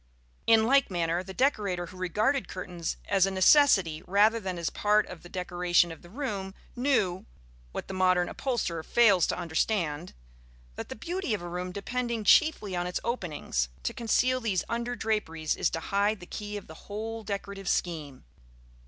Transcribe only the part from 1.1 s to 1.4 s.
the